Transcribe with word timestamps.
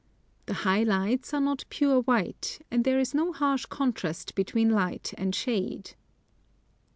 The 0.47 0.55
high 0.65 0.81
lights 0.81 1.31
are 1.31 1.39
not 1.39 1.63
pure 1.69 1.99
white, 2.01 2.59
and 2.71 2.83
there 2.83 2.97
is 2.97 3.13
no 3.13 3.31
harsh 3.31 3.67
contrast 3.67 4.33
between 4.33 4.71
light 4.71 5.13
and 5.15 5.35
shade. 5.35 5.91